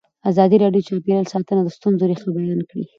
ازادي 0.29 0.55
راډیو 0.63 0.81
د 0.83 0.87
چاپیریال 0.89 1.25
ساتنه 1.33 1.61
د 1.63 1.69
ستونزو 1.77 2.09
رېښه 2.09 2.29
بیان 2.35 2.61
کړې. 2.69 2.83